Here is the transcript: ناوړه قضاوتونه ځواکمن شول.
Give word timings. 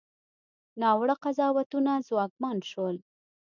ناوړه 0.81 1.15
قضاوتونه 1.23 1.91
ځواکمن 2.07 2.57
شول. 2.69 2.95